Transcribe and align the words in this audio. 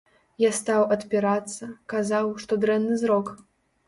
Я 0.43 0.49
стаў 0.59 0.85
адпірацца, 0.95 1.69
казаў, 1.93 2.31
што 2.45 2.57
дрэнны 2.65 2.97
зрок. 3.03 3.31